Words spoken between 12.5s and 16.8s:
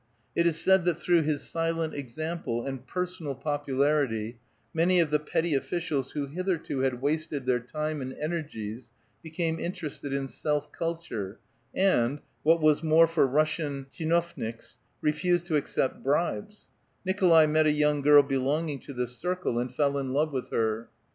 was more for Russian tchinovniks^ refused to accept bribes,